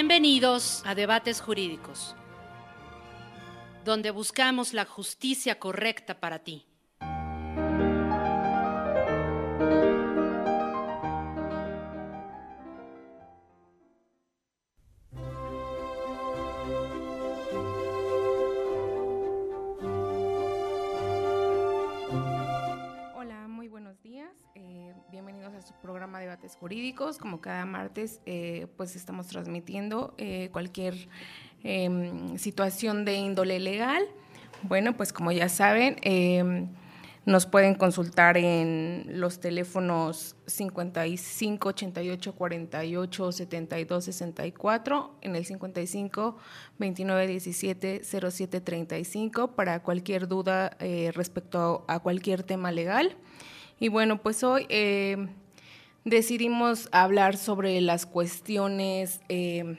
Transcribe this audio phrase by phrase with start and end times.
[0.00, 2.14] Bienvenidos a Debates Jurídicos,
[3.84, 6.67] donde buscamos la justicia correcta para ti.
[27.40, 31.08] Cada martes, eh, pues estamos transmitiendo eh, cualquier
[31.62, 34.02] em, situación de índole legal.
[34.62, 36.68] Bueno, pues como ya saben, em,
[37.28, 46.38] nos pueden consultar en los teléfonos 55 88 48 72 64, en el 55
[46.78, 53.14] 29 17 07 35 para cualquier duda eh, respecto a, cualquier tema legal.
[53.78, 54.66] Y bueno, pues hoy
[56.04, 59.78] decidimos hablar sobre las cuestiones eh,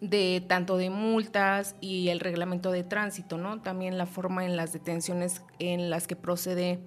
[0.00, 3.60] de tanto de multas y el reglamento de tránsito, ¿no?
[3.62, 6.78] También la forma en las detenciones en las que procede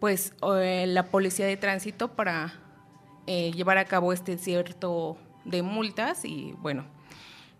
[0.00, 2.52] pues eh, la policía de tránsito para
[3.26, 6.86] eh, llevar a cabo este cierto de multas y bueno,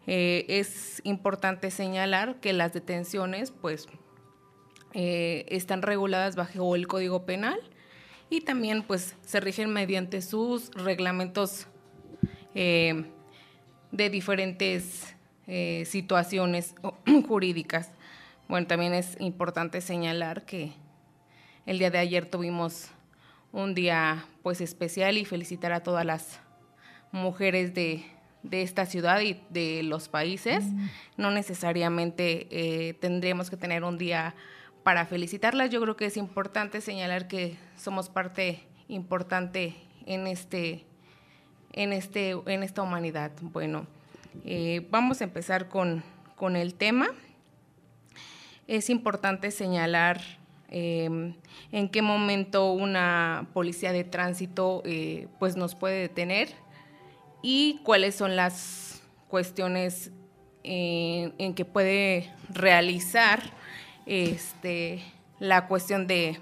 [0.07, 3.87] es importante señalar que las detenciones pues
[4.93, 7.59] están reguladas bajo el Código Penal
[8.31, 11.67] y también pues se rigen mediante sus reglamentos
[12.55, 13.05] eh,
[13.93, 15.15] de diferentes
[15.47, 16.75] eh, situaciones
[17.29, 17.91] jurídicas.
[18.49, 20.73] Bueno, también es importante señalar que
[21.67, 22.89] el día de ayer tuvimos
[23.53, 26.41] un día pues especial y felicitar a todas las
[27.13, 28.05] mujeres de,
[28.51, 30.65] esta ciudad y de los países.
[31.17, 34.35] No necesariamente eh, tendríamos que tener un día
[34.85, 35.71] para felicitarlas.
[35.71, 39.75] Yo creo que es importante señalar que somos parte importante
[40.07, 40.85] en este,
[41.73, 43.33] en este, en esta humanidad.
[43.41, 43.87] Bueno,
[44.45, 46.05] eh, vamos a empezar con,
[46.55, 47.09] el tema.
[48.69, 50.21] Es importante señalar
[50.69, 51.35] em,
[51.73, 56.51] en qué momento una policía de tránsito eh, pues nos puede detener
[57.41, 60.11] y cuáles son las cuestiones
[60.65, 63.41] eh, en que puede realizar
[64.07, 65.03] este,
[65.39, 66.39] la cuestión de,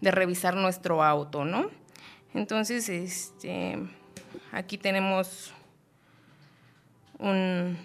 [0.00, 1.70] revisar nuestro auto, ¿no?
[2.32, 3.78] Entonces, este,
[4.52, 5.52] aquí tenemos
[7.18, 7.76] un,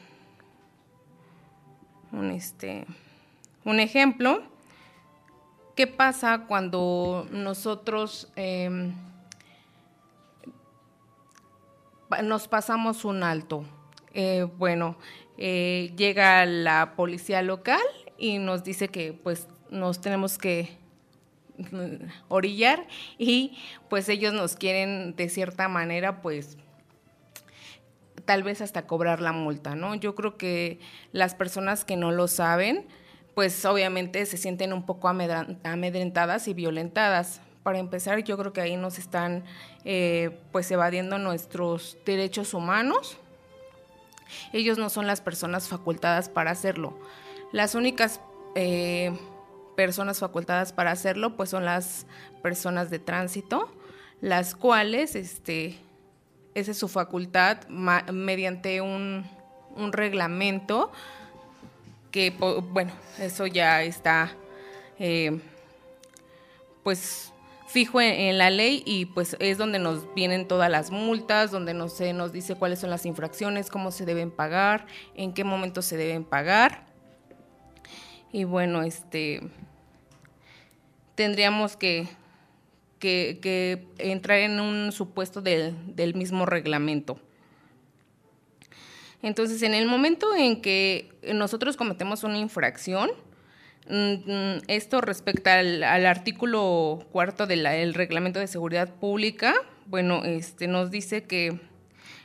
[2.11, 2.85] un, este,
[3.65, 4.43] un ejemplo.
[5.75, 8.93] ¿Qué pasa cuando nosotros em,
[12.23, 13.65] nos pasamos un alto?
[14.13, 14.95] Eh, bueno,
[15.37, 17.81] eh, llega la policía local
[18.17, 20.77] y nos dice que pues nos tenemos que
[22.27, 22.87] orillar
[23.17, 23.57] y
[23.89, 26.57] pues ellos nos quieren de cierta manera pues
[28.25, 29.95] tal vez hasta cobrar la multa, ¿no?
[29.95, 30.79] Yo creo que
[31.11, 32.87] las personas que no lo saben,
[33.35, 37.41] pues obviamente se sienten un poco amedrentadas y violentadas.
[37.63, 39.43] Para empezar, yo creo que ahí nos están
[39.83, 43.17] eh, pues evadiendo nuestros derechos humanos.
[44.53, 46.97] Ellos no son las personas facultadas para hacerlo.
[47.55, 48.19] Las únicas
[48.55, 49.17] eh,
[49.77, 52.05] personas facultadas para hacerlo, pues son las
[52.43, 53.73] personas de tránsito,
[54.19, 55.77] las cuales, este,
[56.53, 59.25] esa es su facultad mediante un,
[59.93, 60.91] reglamento
[62.11, 62.31] que,
[62.73, 64.33] bueno, eso ya está,
[64.99, 65.39] eh,
[66.83, 67.31] pues
[67.67, 71.93] fijo en, la ley y pues es donde nos vienen todas las multas, donde nos,
[71.93, 75.95] se nos dice cuáles son las infracciones, cómo se deben pagar, en qué momento se
[75.95, 76.94] deben pagar.
[78.35, 79.39] Y bueno, este
[81.15, 82.09] tendríamos que,
[82.99, 87.17] que, entrar en un supuesto del, mismo reglamento.
[89.21, 93.09] Entonces, en el momento en que nosotros cometemos una infracción,
[93.87, 99.53] mm, esto respecta al, artículo cuarto del reglamento de seguridad pública,
[99.85, 101.57] bueno, este nos dice que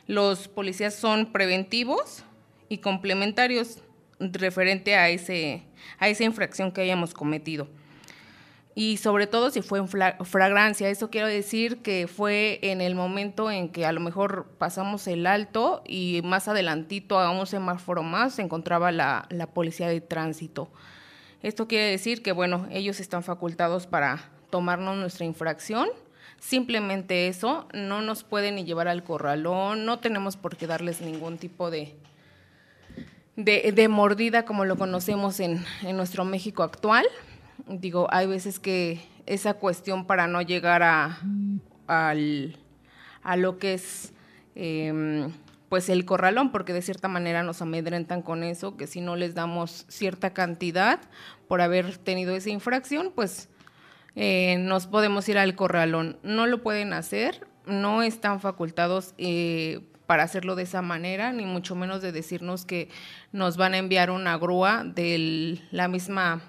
[0.07, 2.25] los policías son preventivos
[2.67, 3.81] y complementarios
[4.31, 5.63] referente a, ese,
[5.99, 7.67] a esa infracción que hayamos cometido.
[8.73, 13.51] Y sobre todo si fue en fragrancia, eso quiero decir que fue en el momento
[13.51, 18.35] en que a lo mejor pasamos el alto y más adelantito a un semáforo más
[18.35, 20.71] se encontraba la, la policía de tránsito.
[21.43, 25.89] Esto quiere decir que, bueno, ellos están facultados para tomarnos nuestra infracción.
[26.39, 31.37] Simplemente eso, no nos pueden ni llevar al corralón, no tenemos por qué darles ningún
[31.37, 31.95] tipo de,
[33.35, 35.63] de, mordida como lo conocemos en,
[35.93, 37.05] nuestro México actual.
[37.67, 41.19] Digo, hay veces que esa cuestión para no llegar a,
[41.87, 44.13] a lo que es
[44.55, 45.31] em,
[45.69, 49.35] pues el corralón, porque de cierta manera nos amedrentan con eso, que si no les
[49.35, 50.99] damos cierta cantidad
[51.47, 53.47] por haber tenido esa infracción, pues
[54.15, 56.19] eh, nos podemos ir al corralón.
[56.23, 61.73] No lo pueden hacer, no están facultados eh, para hacerlo de esa manera, ni mucho
[61.73, 62.89] menos de decirnos que
[63.31, 66.41] nos van a enviar una grúa de la misma,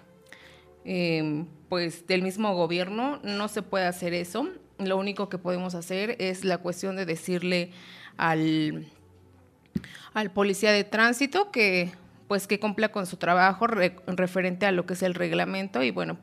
[0.84, 3.20] em, pues del mismo gobierno.
[3.22, 4.48] No se puede hacer eso.
[4.78, 7.70] Lo único que podemos hacer es la cuestión de decirle
[8.16, 8.88] al
[10.12, 11.92] al policía de tránsito que
[12.26, 16.18] pues que cumpla con su trabajo referente a lo que es el reglamento y bueno,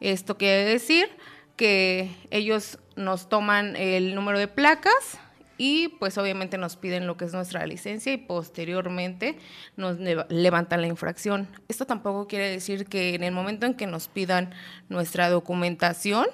[0.00, 1.08] esto quiere decir
[1.54, 5.20] que ellos nos toman el número de placas
[5.58, 9.38] y pues obviamente nos piden lo que es nuestra licencia y posteriormente
[9.76, 11.48] nos levantan la infracción.
[11.68, 14.52] Esto tampoco quiere decir que en el momento en que nos pidan
[14.88, 16.26] nuestra documentación,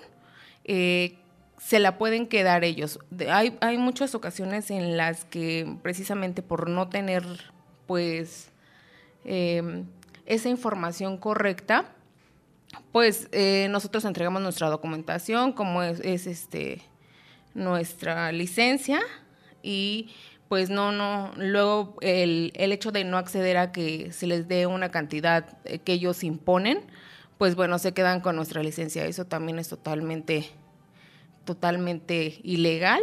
[0.65, 1.19] eh,
[1.59, 2.99] se la pueden quedar ellos.
[3.31, 7.25] Hay, hay muchas ocasiones en las que precisamente por no tener
[7.87, 8.51] pues
[9.25, 9.87] em,
[10.27, 11.93] esa información correcta,
[12.91, 16.83] pues eh, nosotros entregamos nuestra documentación, como es, este
[17.55, 19.01] nuestra licencia,
[19.63, 20.11] y
[20.49, 24.67] pues no, no, luego el, el hecho de no acceder a que se les dé
[24.67, 26.81] una cantidad eh, que ellos imponen,
[27.39, 29.05] pues bueno, se quedan con nuestra licencia.
[29.07, 30.51] Eso también es totalmente
[31.45, 33.01] totalmente ilegal.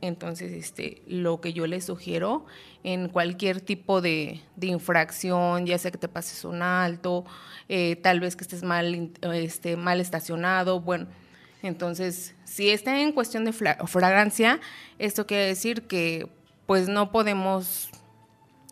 [0.00, 2.44] Entonces, este, lo que yo les sugiero
[2.82, 7.24] en cualquier tipo de, infracción, ya sea que te pases un alto,
[7.68, 11.06] eh, tal vez que estés mal, este, mal estacionado, bueno,
[11.62, 14.60] entonces, si está en cuestión de fragancia,
[14.98, 16.28] esto quiere decir que
[16.66, 17.88] pues no podemos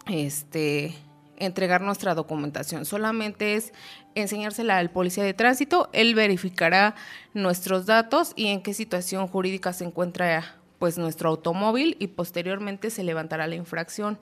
[0.06, 0.94] este,
[1.38, 3.72] entregar nuestra documentación, solamente es
[4.14, 6.94] enseñársela al policía de tránsito, él verificará
[7.32, 13.02] nuestros datos y en qué situación jurídica se encuentra pues nuestro automóvil y posteriormente se
[13.02, 14.18] levantará la infracción.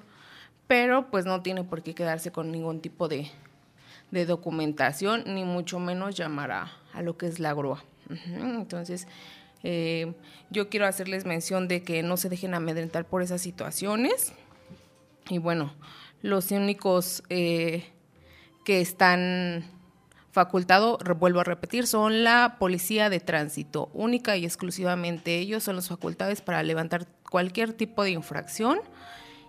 [0.69, 3.29] Pero pues no tiene por qué quedarse con ningún tipo de,
[4.11, 7.83] documentación, ni mucho menos llamar a, lo que es la grúa.
[8.27, 9.09] Entonces,
[9.63, 10.15] eh,
[10.51, 14.33] yo quiero hacerles mención de que no se dejen amedrentar por esas situaciones.
[15.29, 15.75] Y bueno,
[16.23, 17.85] los únicos eh,
[18.65, 19.65] que están
[20.33, 25.89] facultado, vuelvo a repetir, son la policía de tránsito, única y exclusivamente ellos son los
[25.89, 28.79] facultados para levantar cualquier tipo de infracción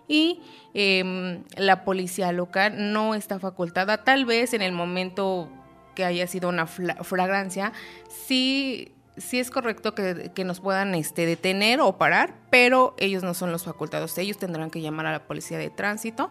[0.08, 0.40] y
[0.74, 5.48] em, la policía local no está facultada, tal vez en el momento
[5.94, 7.72] que haya sido una flagrancia,
[8.08, 13.34] sí, sí es correcto que, que, nos puedan este, detener o parar, pero ellos no
[13.34, 16.30] son los facultados, ellos tendrán que llamar a la policía de tránsito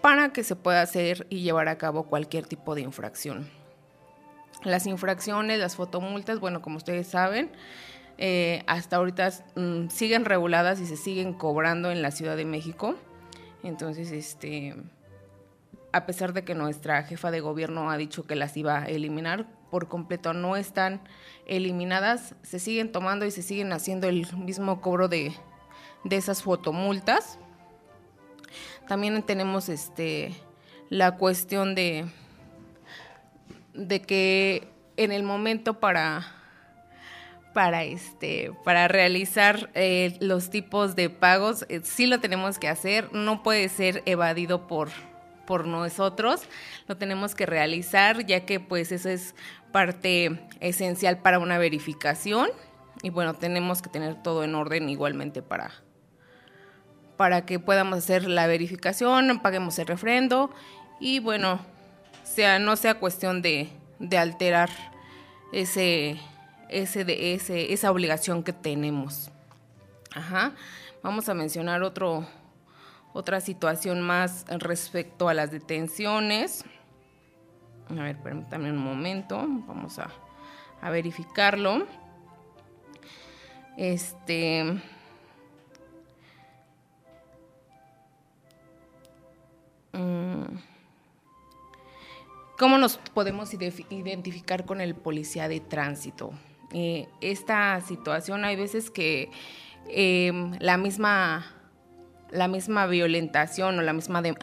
[0.00, 3.48] para que se pueda hacer y llevar a cabo cualquier tipo de infracción.
[4.62, 7.50] Las infracciones, las fotomultas, bueno, como ustedes saben,
[8.18, 12.96] eh, hasta ahorita mm, siguen reguladas y se siguen cobrando en la Ciudad de México.
[13.62, 14.76] Entonces, este,
[15.92, 19.46] a pesar de que nuestra jefa de gobierno ha dicho que las iba a eliminar
[19.70, 21.00] por completo, no están
[21.46, 25.32] eliminadas, se siguen tomando y se siguen haciendo el mismo cobro de,
[26.04, 27.38] de esas fotomultas.
[28.88, 30.34] También tenemos este,
[30.90, 32.06] la cuestión de
[33.74, 36.26] de que en el momento para
[37.52, 43.12] para este para realizar eh, los tipos de pagos eh, sí lo tenemos que hacer
[43.12, 44.90] no puede ser evadido por
[45.44, 46.42] por nosotros
[46.86, 49.34] lo tenemos que realizar ya que pues eso es
[49.74, 52.48] parte esencial para una verificación
[53.02, 55.72] y bueno tenemos que tener todo en orden igualmente para
[57.16, 60.52] para que podamos hacer la verificación paguemos el refrendo
[61.00, 61.74] y bueno
[62.24, 63.70] sea, no sea cuestión de,
[64.18, 64.70] alterar
[65.52, 66.18] ese,
[66.68, 69.30] ese, de, ese, esa obligación que tenemos.
[70.14, 70.52] Ajá.
[71.02, 72.26] Vamos a mencionar otro,
[73.12, 76.64] otra situación más respecto a las detenciones.
[77.90, 79.36] A ver, permítanme un momento,
[79.66, 80.08] vamos a,
[80.80, 81.86] a verificarlo.
[83.76, 84.80] Este.
[89.92, 90.44] Mm,
[92.58, 96.32] ¿Cómo nos podemos identificar con el policía de tránsito?
[96.72, 99.30] Eh, esta situación hay veces que
[99.88, 101.46] em, la misma
[102.30, 104.34] la misma violentación o la misma de,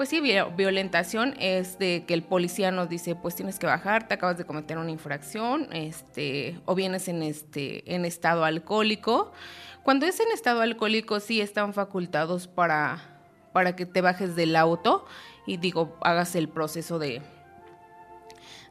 [0.00, 0.22] pues sí
[0.56, 4.46] violentación es de que el policía nos dice pues tienes que bajar te acabas de
[4.46, 9.30] cometer una infracción este o vienes en este en estado alcohólico.
[9.82, 13.20] Cuando es en estado alcohólico sí están facultados para
[13.52, 15.04] para que te bajes del auto
[15.46, 17.20] y digo, hagas el proceso de,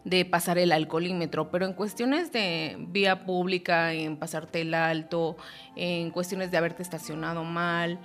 [0.06, 5.38] de pasar el alcoholímetro, pero en cuestiones de vía pública, en pasarte el alto,
[5.76, 8.00] en cuestiones de haberte estacionado mal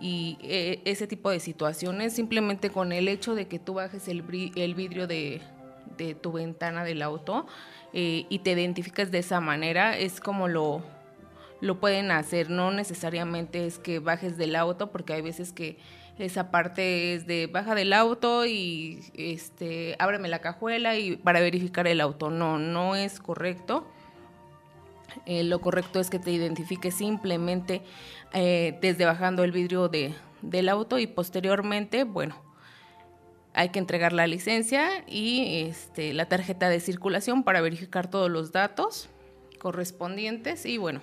[0.00, 4.22] y eh, ese tipo de situaciones, simplemente con el hecho de que tú bajes el,
[4.22, 5.40] vidrio de,
[6.20, 7.46] tu ventana del auto
[7.92, 10.82] eh, y te identificas de esa manera, es como lo,
[11.60, 15.78] lo pueden hacer, no necesariamente es que bajes del auto, porque hay veces que
[16.18, 21.86] esa parte es de baja del auto y este ábreme la cajuela y para verificar
[21.86, 22.30] el auto.
[22.30, 23.86] No, no es correcto.
[25.26, 27.82] Eh, lo correcto es que te identifiques simplemente
[28.32, 32.36] eh, desde bajando el vidrio de, del auto y posteriormente, bueno,
[33.54, 38.50] hay que entregar la licencia y este, la tarjeta de circulación para verificar todos los
[38.52, 39.08] datos
[39.58, 41.00] correspondientes y bueno,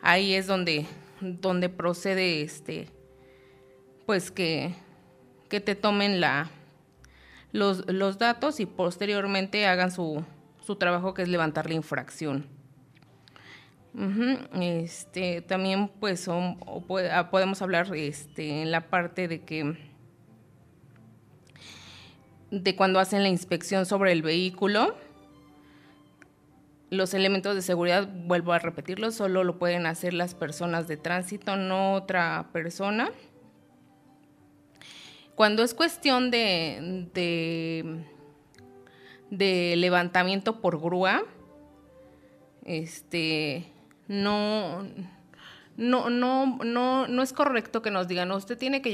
[0.00, 0.86] ahí es donde,
[1.20, 2.88] donde procede este,
[4.06, 4.74] pues que,
[5.48, 6.50] que te tomen la,
[7.52, 10.24] los, los, datos y posteriormente hagan su,
[10.64, 12.53] su, trabajo que es levantar la infracción.
[14.54, 16.58] Este, también pues son,
[17.10, 19.76] ah, podemos hablar este, en la parte de que
[22.50, 24.96] de cuando hacen la inspección sobre el vehículo,
[26.90, 31.56] los elementos de seguridad, vuelvo a repetirlo, solo lo pueden hacer las personas de tránsito,
[31.56, 33.10] no otra persona.
[35.34, 37.08] Cuando es cuestión de,
[39.30, 41.24] de, levantamiento por grúa,
[42.64, 43.66] este,
[44.08, 44.82] no,
[45.76, 48.92] no, no, no, no es correcto que nos digan, usted tiene que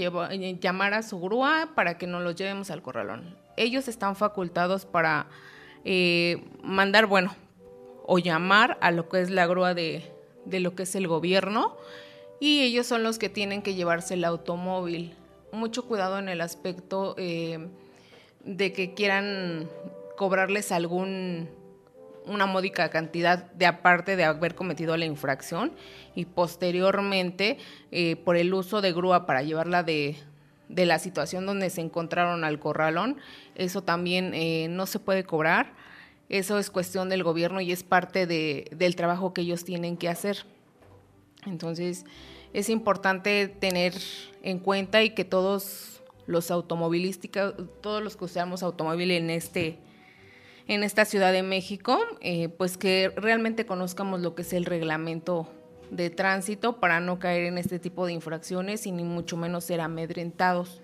[0.60, 3.36] llamar a su grúa para que nos lo llevemos al corralón.
[3.56, 5.26] Ellos están facultados para
[5.84, 7.34] eh, mandar, bueno,
[8.06, 10.10] o llamar a lo que es la grúa de,
[10.44, 11.76] de lo que es el gobierno
[12.40, 15.14] y ellos son los que tienen que llevarse el automóvil
[15.52, 17.68] mucho cuidado en el aspecto eh,
[18.44, 19.68] de que quieran
[20.16, 21.48] cobrarles algún
[22.26, 25.72] una módica cantidad de aparte de haber cometido la infracción
[26.14, 27.58] y posteriormente
[27.90, 30.16] eh, por el uso de grúa para llevarla de,
[30.68, 33.16] de, la situación donde se encontraron al corralón,
[33.54, 35.72] eso también eh, no se puede cobrar,
[36.28, 40.08] eso es cuestión del gobierno y es parte de, del trabajo que ellos tienen que
[40.08, 40.44] hacer.
[41.46, 42.04] Entonces,
[42.52, 43.94] es importante tener
[44.42, 49.78] en cuenta y que todos los automovilísticos, todos los que usamos automóvil en este
[50.70, 55.48] en esta Ciudad de México, eh, pues que realmente conozcamos lo que es el reglamento
[55.90, 59.80] de tránsito para no caer en este tipo de infracciones y ni mucho menos ser
[59.80, 60.80] amedrentados.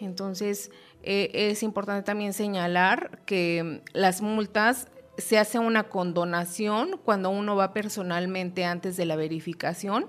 [0.00, 0.70] Entonces,
[1.02, 4.88] eh, es importante también señalar que las multas
[5.18, 10.06] se hace una condonación cuando uno va personalmente antes de la verificación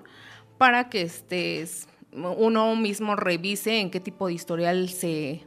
[0.58, 5.44] para que estés, uno mismo revise en qué tipo de historial se,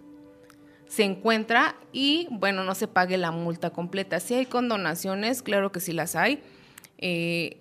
[0.88, 4.20] se encuentra y, bueno, no se pague la multa completa.
[4.20, 6.42] Si hay condonaciones, claro que sí las hay.
[6.98, 7.60] Eh,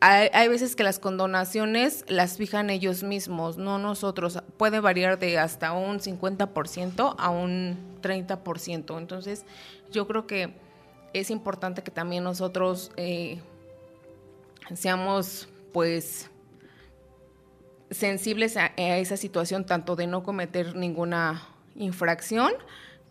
[0.00, 4.42] hay, hay, veces que las condonaciones las fijan ellos mismos, no nosotros.
[4.56, 8.98] Puede variar de hasta un 50% a un 30%.
[8.98, 9.44] Entonces,
[9.90, 10.54] yo creo que
[11.14, 13.40] es importante que también nosotros eh,
[14.74, 16.30] seamos, pues,
[17.90, 22.52] sensibles a, esa situación, tanto de no cometer ninguna infracción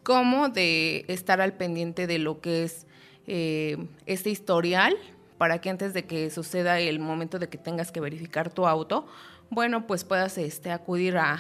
[0.04, 2.86] como de estar al pendiente de lo que es
[3.28, 4.98] eh, este historial
[5.38, 9.08] para que antes de que suceda el momento de que tengas que verificar tu auto,
[9.50, 11.40] bueno, pues puedas este, acudir a,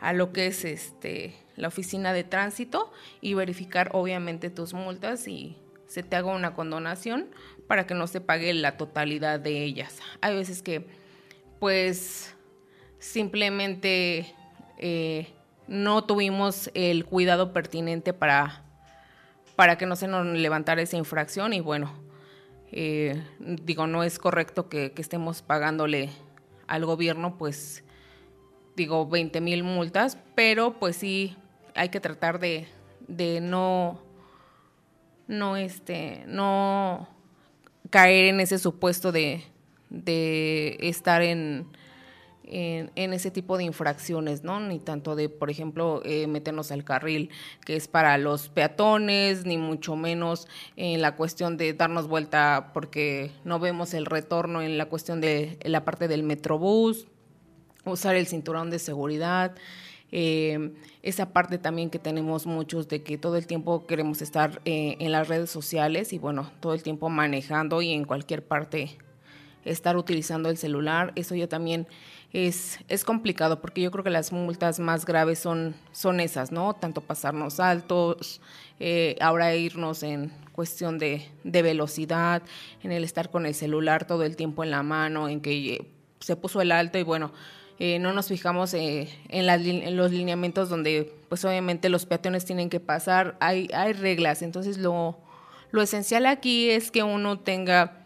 [0.00, 5.56] a lo que es este, la oficina de tránsito y verificar obviamente tus multas y
[5.86, 7.28] se te haga una condonación
[7.66, 9.98] para que no se pague la totalidad de ellas.
[10.20, 10.86] Hay veces que
[11.60, 12.34] pues
[12.98, 14.34] simplemente
[14.78, 15.28] eh,
[15.68, 18.62] no tuvimos el cuidado pertinente para,
[19.56, 21.92] para que no se nos levantara esa infracción y bueno,
[22.70, 26.10] eh, digo, no es correcto que, estemos pagándole
[26.66, 27.84] al gobierno pues
[28.76, 31.36] digo 20 mil multas, pero pues sí
[31.74, 32.66] hay que tratar de,
[33.08, 34.00] de no,
[35.26, 37.08] no, este, no
[37.90, 39.44] caer en ese supuesto de,
[39.90, 41.66] de estar en
[42.44, 44.60] en, ese tipo de infracciones, ¿no?
[44.60, 47.30] Ni tanto de, por ejemplo, eh, meternos al carril
[47.64, 53.30] que es para los peatones, ni mucho menos en la cuestión de darnos vuelta porque
[53.44, 57.06] no vemos el retorno en la cuestión de la parte del metrobús,
[57.84, 59.54] usar el cinturón de seguridad.
[60.14, 64.96] Eh, esa parte también que tenemos muchos de que todo el tiempo queremos estar eh,
[65.00, 68.98] en las redes sociales y bueno, todo el tiempo manejando y en cualquier parte
[69.64, 71.12] estar utilizando el celular.
[71.16, 71.86] Eso ya también
[72.32, 76.74] es, es complicado porque yo creo que las multas más graves son, son esas, ¿no?
[76.74, 78.40] Tanto pasarnos altos,
[78.80, 82.42] eh, ahora irnos en cuestión de, de, velocidad,
[82.82, 85.86] en el estar con el celular todo el tiempo en la mano, en que eh,
[86.20, 87.32] se puso el alto y bueno,
[87.78, 92.70] eh, no nos fijamos eh, en, en, los lineamientos donde pues obviamente los peatones tienen
[92.70, 95.18] que pasar, hay, hay reglas, entonces lo,
[95.70, 98.04] lo esencial aquí es que uno tenga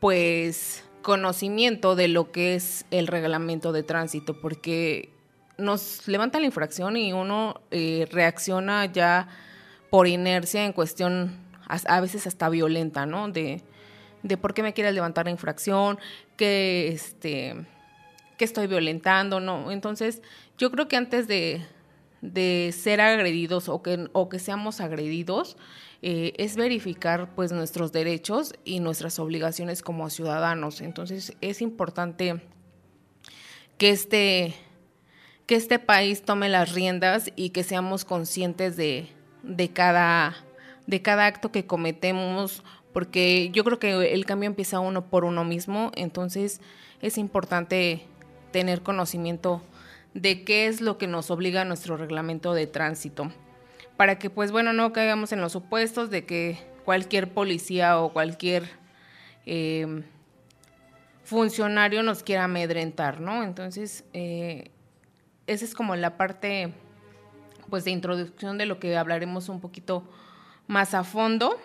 [0.00, 5.08] pues conocimiento de lo que es el reglamento de tránsito, porque
[5.56, 9.26] nos levanta la infracción y uno eh, reacciona ya
[9.88, 11.34] por inercia en cuestión
[11.66, 13.30] a, veces hasta violenta, ¿no?
[13.30, 13.62] De,
[14.22, 15.98] de por qué me quieres levantar la infracción,
[16.36, 17.56] que este
[18.36, 19.72] que estoy violentando, ¿no?
[19.72, 20.20] Entonces,
[20.58, 21.64] yo creo que antes de,
[22.20, 25.56] de ser agredidos o que, o que seamos agredidos,
[26.00, 30.80] eh, es verificar pues nuestros derechos y nuestras obligaciones como ciudadanos.
[30.80, 32.40] Entonces es importante
[33.78, 34.54] que este,
[35.46, 39.08] que este país tome las riendas y que seamos conscientes de,
[39.42, 40.36] de, cada,
[40.86, 42.62] de cada acto que cometemos,
[42.92, 46.60] porque yo creo que el cambio empieza uno por uno mismo, entonces
[47.00, 48.02] es importante
[48.52, 49.62] tener conocimiento
[50.14, 53.32] de qué es lo que nos obliga a nuestro reglamento de tránsito,
[53.98, 58.70] para que pues bueno, no caigamos en los supuestos de que cualquier policía o cualquier
[59.44, 60.04] eh,
[61.24, 63.42] funcionario nos quiera amedrentar, ¿no?
[63.42, 64.70] Entonces, eh,
[65.46, 66.72] esa es como la parte
[67.68, 70.08] pues de introducción de lo que hablaremos un poquito
[70.66, 71.60] más a fondo,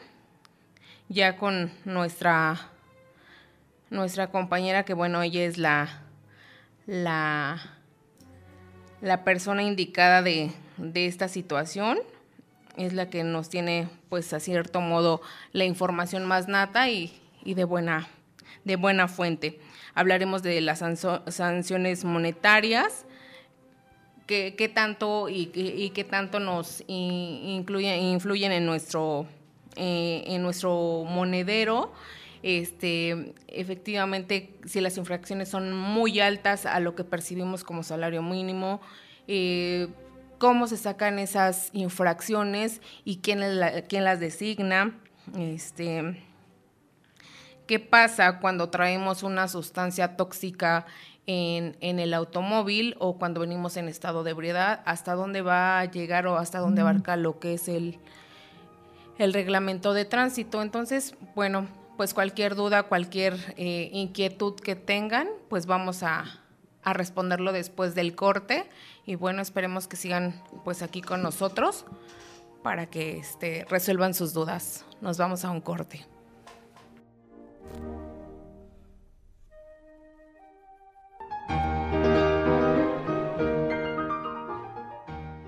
[1.08, 2.72] ya con nuestra,
[3.90, 6.02] nuestra compañera, que bueno, ella es la,
[6.88, 7.62] la
[9.04, 10.52] la persona indicada de,
[10.96, 12.00] esta situación
[12.78, 17.14] es la que nos tiene, pues, a cierto modo, la información más nata y,
[17.46, 18.08] de, buena,
[18.64, 19.60] de buena fuente.
[19.96, 20.80] Hablaremos de las
[21.28, 23.06] sanciones monetarias,
[24.26, 29.28] qué tanto y, qué tanto nos incluyen, influyen en nuestro,
[29.76, 31.94] eh, en nuestro monedero
[32.44, 38.82] este, efectivamente, si las infracciones son muy altas a lo que percibimos como salario mínimo,
[39.30, 39.88] eh,
[40.44, 43.40] cómo se sacan esas infracciones y quién,
[43.88, 45.00] quién las designa,
[45.38, 46.22] este,
[47.66, 50.86] qué pasa cuando traemos una sustancia tóxica
[51.28, 55.86] en, en, el automóvil o cuando venimos en estado de ebriedad, hasta dónde va a
[55.86, 58.00] llegar o hasta dónde abarca lo que es el,
[59.20, 60.62] el reglamento de tránsito.
[60.62, 66.43] Entonces, bueno, pues cualquier duda, cualquier eh, inquietud que tengan, pues vamos a,
[66.84, 68.70] a, responderlo después del corte.
[69.06, 71.86] Y bueno, esperemos que sigan pues aquí con nosotros
[72.64, 74.86] para que este, resuelvan sus dudas.
[75.02, 76.06] Nos vamos a un corte.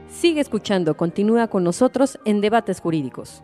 [0.10, 3.44] Sigue escuchando, continúa con nosotros en Debates Jurídicos.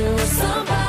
[0.00, 0.79] to somebody.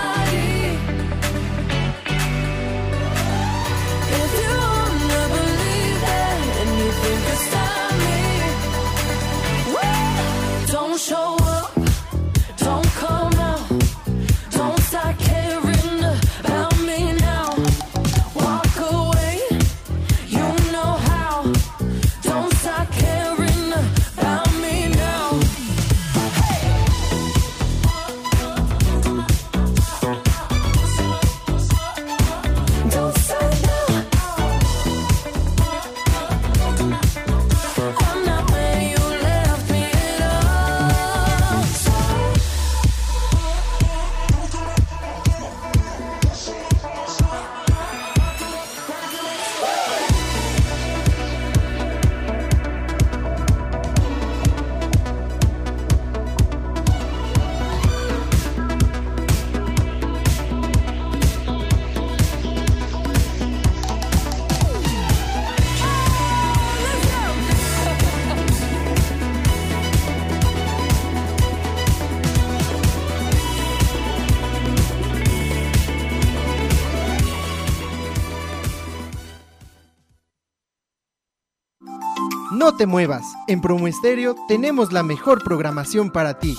[82.81, 86.57] Te muevas, en Promo Estéreo tenemos la mejor programación para ti.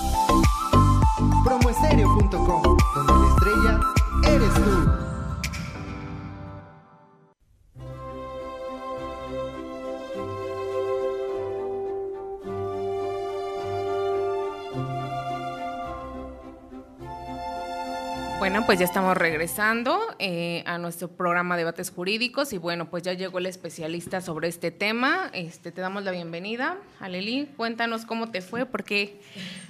[18.65, 23.37] Pues ya estamos regresando eh, a nuestro programa Debates Jurídicos y bueno, pues ya llegó
[23.39, 25.29] el especialista sobre este tema.
[25.33, 26.77] Este, te damos la bienvenida.
[27.01, 29.19] Aleli, cuéntanos cómo te fue, por qué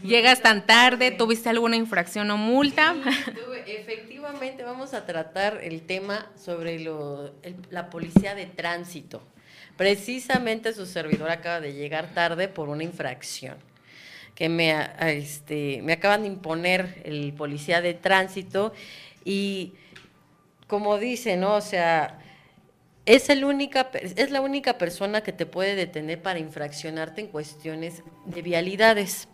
[0.03, 2.95] llegas tan tarde, tuviste alguna infracción o multa.
[3.65, 7.33] Efectivamente, vamos a tratar el tema sobre lo-
[7.71, 9.23] la policía de tránsito.
[9.75, 13.57] Precisamente su servidor acaba de llegar tarde por una infracción
[14.35, 18.73] que me, este, me acaban de imponer el policía de tránsito
[19.23, 19.73] y
[20.67, 21.55] como dice, ¿no?
[21.55, 22.19] O sea,
[23.05, 28.01] es, el única, es la única persona que te puede detener para infraccionarte en cuestiones
[28.25, 29.27] de vialidades.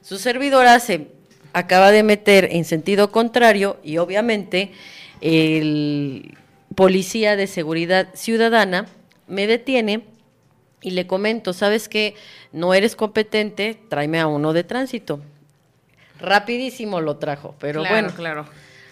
[0.00, 1.08] Su servidora se
[1.52, 4.72] acaba de meter en sentido contrario y obviamente
[5.20, 6.36] el
[6.74, 8.86] policía de seguridad ciudadana
[9.26, 10.04] me detiene
[10.82, 12.14] y le comento, ¿sabes qué?
[12.52, 15.20] No eres competente, tráeme a uno de tránsito.
[16.20, 18.46] Rapidísimo lo trajo, pero Claro, bueno, claro.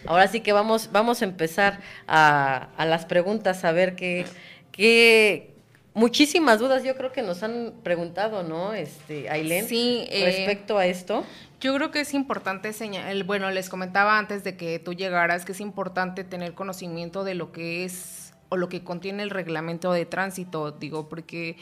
[0.07, 4.27] Ahora sí que vamos, vamos a empezar a, a las preguntas, a ver qué,
[4.71, 5.55] qué
[5.95, 8.75] muchísimas dudas yo creo que nos han preguntado, ¿no?
[8.75, 11.25] Este, Ailén, Sí, eh, respecto a esto.
[11.61, 15.53] Yo creo que es importante señalar, bueno, les comentaba antes de que tú llegaras que
[15.53, 18.24] es importante tener conocimiento de lo que es
[18.55, 21.57] o lo que contiene el reglamento de tránsito, digo, porque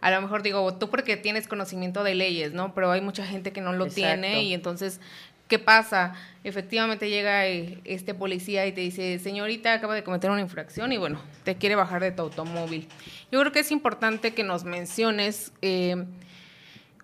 [0.00, 2.74] a lo mejor digo, tú porque tienes conocimiento de leyes, ¿no?
[2.74, 3.94] Pero hay mucha gente que no lo Exacto.
[4.02, 5.00] tiene y entonces,
[5.48, 6.14] ¿qué pasa?
[6.44, 10.98] Efectivamente llega eh, este policía y te dice, señorita, acaba de cometer una infracción y
[10.98, 12.88] bueno, te quiere bajar de tu automóvil.
[13.30, 15.52] Yo creo que es importante que nos menciones...
[15.62, 16.04] eh,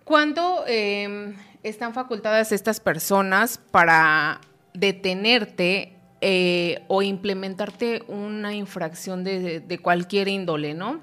[0.04, 4.38] ¿Cuándo eh, están facultadas estas personas para
[4.74, 5.93] detenerte
[6.26, 11.00] eh, o implementarte una infracción de, de cualquier índole, no?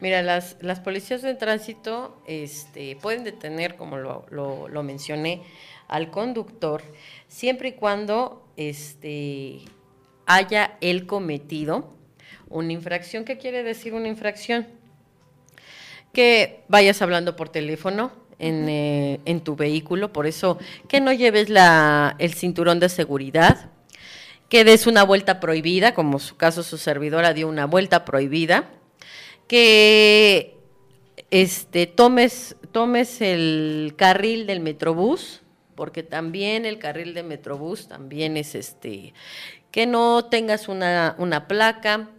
[0.00, 5.42] Mira, las, las policías de tránsito este, pueden detener, como lo, lo- lo mencioné,
[5.88, 6.82] al conductor
[7.28, 9.60] siempre y cuando este,
[10.26, 11.92] haya él cometido
[12.48, 13.24] una infracción.
[13.24, 14.66] ¿Qué quiere decir una infracción?
[16.12, 20.58] que vayas hablando por teléfono en, eh, en tu vehículo, por eso
[20.88, 23.70] que no lleves la, el cinturón de seguridad,
[24.54, 28.70] que des una vuelta prohibida, como su caso su servidora dio una vuelta prohibida,
[29.48, 30.56] que
[31.32, 35.42] este tomes tomes el carril del Metrobús,
[35.74, 39.12] porque también el carril de Metrobús también es este
[39.72, 42.10] que no tengas una, una placa,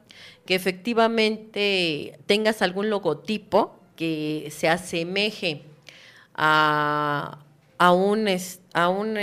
[0.45, 5.61] que efectivamente tengas algún logotipo que se asemeje
[6.33, 7.39] a,
[7.77, 8.27] a un,
[8.73, 9.15] a un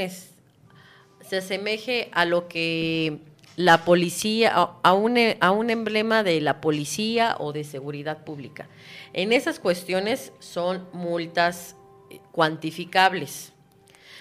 [1.33, 3.21] se asemeje a lo que
[3.57, 8.69] la policía, a, un, e- a un emblema de la policía o de seguridad pública.
[9.15, 11.75] En esas cuestiones son multas
[12.11, 13.55] eh, cuantificables.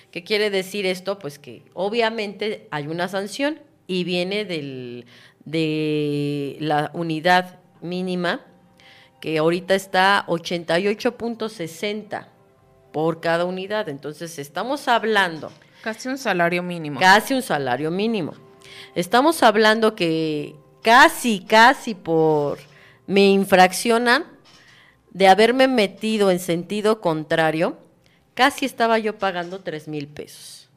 [0.10, 1.20] ¿Qué quiere decir esto?
[1.20, 5.06] Pues que obviamente hay una sanción y viene del,
[5.44, 8.40] de la unidad mínima,
[9.20, 12.28] que ahorita está 88.60
[12.94, 13.90] por cada unidad.
[13.90, 17.00] Entonces estamos hablando Casi un salario mínimo.
[17.00, 18.34] casi un salario mínimo.
[18.96, 22.60] Estamos hablando que casi, casi por
[23.08, 24.26] me infraccionan
[25.12, 27.78] de haberme metido en sentido contrario,
[28.34, 30.70] casi estaba yo pagando tres mil pesos.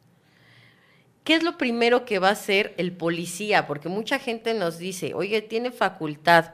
[1.22, 3.66] ¿Qué es lo primero que va a hacer el policía?
[3.66, 6.52] Porque mucha gente nos dice, oye, tiene facultad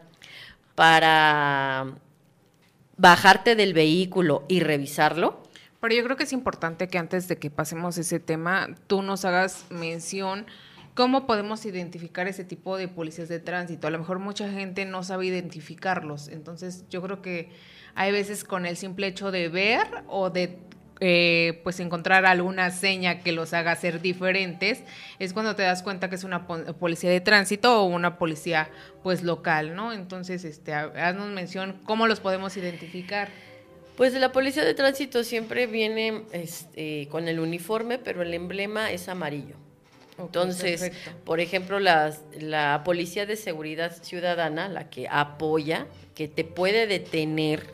[0.76, 1.94] para
[2.96, 5.42] bajarte del vehículo y revisarlo.
[5.80, 9.24] Pero yo creo que es importante que antes de que pasemos ese tema, tú nos
[9.24, 10.46] hagas mención
[10.94, 13.86] cómo podemos identificar ese tipo de policías de tránsito.
[13.86, 16.28] A lo mejor mucha gente no sabe identificarlos.
[16.28, 17.50] Entonces yo creo que
[17.94, 20.58] hay veces con el simple hecho de ver o de
[21.02, 24.84] eh, pues encontrar alguna seña que los haga ser diferentes,
[25.18, 28.68] es cuando te das cuenta que es una po- policía de tránsito o una policía
[29.02, 29.94] pues local, ¿no?
[29.94, 33.30] Entonces, este, ha- haznos mención cómo los podemos identificar.
[34.00, 39.10] Pues la policía de tránsito siempre viene este, con el uniforme, pero el emblema es
[39.10, 39.56] amarillo.
[40.18, 41.10] Entonces, perfecto.
[41.26, 47.66] por ejemplo, las- la Policía de Seguridad Ciudadana, la que apoya, que te puede detener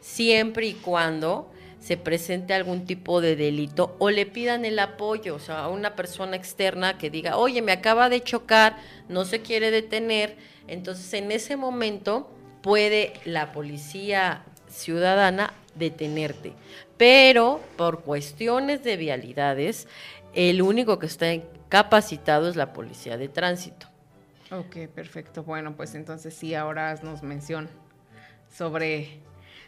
[0.00, 5.38] siempre y cuando se presente algún tipo de delito o le pidan el apoyo, o
[5.38, 8.78] sea, a una persona externa que diga, oye, me acaba de chocar,
[9.10, 10.34] no se quiere detener,
[10.66, 12.30] entonces en ese momento
[12.62, 14.44] puede la policía
[14.78, 16.52] ciudadana detenerte,
[16.96, 19.86] pero por cuestiones de vialidades,
[20.34, 21.26] el único que está
[21.68, 23.86] capacitado es la policía de tránsito.
[24.50, 25.42] Ok, perfecto.
[25.42, 27.68] Bueno, pues entonces sí, ahora haznos mención
[28.50, 29.20] sobre,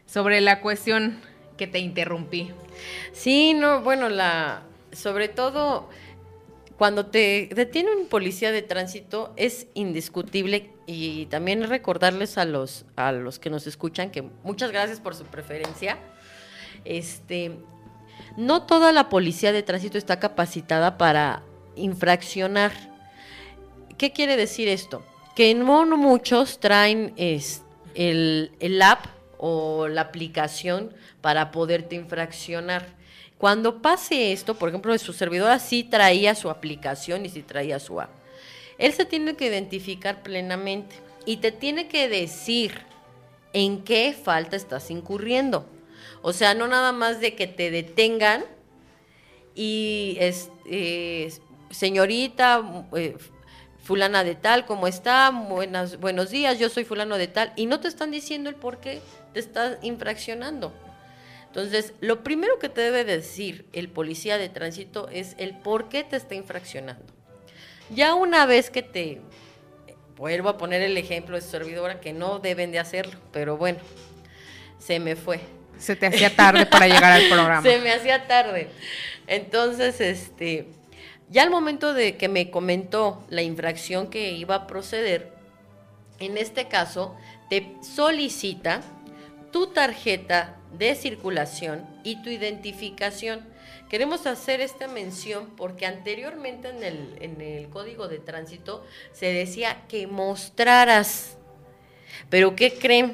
[0.07, 1.21] sobre la cuestión
[1.59, 2.51] que te interrumpí.
[3.13, 5.91] Sí, no, bueno, la, sobre todo
[6.81, 13.13] cuando te detiene un policía de tránsito es indiscutible y también recordarles a los a
[13.13, 15.99] los que nos escuchan que muchas gracias por su preferencia.
[16.87, 17.53] Este,
[18.39, 21.43] no toda la policía de tránsito está capacitada para
[21.77, 22.73] infraccionar.
[23.99, 25.05] ¿Qué quiere decir esto?
[25.37, 27.63] Que no muchos traen es,
[27.95, 29.05] el, el app
[29.37, 32.87] o la aplicación para poderte infraccionar.
[33.41, 37.99] Cuando pase esto, por ejemplo, su servidora sí traía su aplicación y sí traía su
[37.99, 38.11] app.
[38.77, 42.83] Él se tiene que identificar plenamente y te tiene que decir
[43.55, 45.65] en qué falta estás incurriendo.
[46.21, 48.45] O sea, no nada más de que te detengan
[49.55, 51.33] y es, eh,
[51.71, 53.17] señorita, eh,
[53.83, 55.31] fulana de tal, ¿cómo está?
[55.31, 57.55] Buenas, buenos días, yo soy fulano de tal.
[57.57, 59.01] Y no te están diciendo el por qué
[59.33, 60.75] te estás infraccionando.
[61.51, 66.05] Entonces, lo primero que te debe decir el policía de tránsito es el por qué
[66.05, 67.13] te está infraccionando.
[67.93, 69.21] Ya una vez que te,
[70.17, 73.81] vuelvo a poner el ejemplo de su servidora, que no deben de hacerlo, pero bueno,
[74.79, 75.41] se me fue.
[75.77, 77.63] Se te hacía tarde para llegar al programa.
[77.69, 78.69] Se me hacía tarde.
[79.27, 80.69] Entonces, este,
[81.31, 85.33] ya al momento de que me comentó la infracción que iba a proceder,
[86.21, 87.17] en este caso,
[87.49, 88.83] te solicita
[89.51, 93.47] tu tarjeta de circulación y tu identificación.
[93.89, 99.83] Queremos hacer esta mención porque anteriormente en el, en el código de tránsito se decía
[99.89, 101.37] que mostraras.
[102.29, 103.13] Pero ¿qué creen?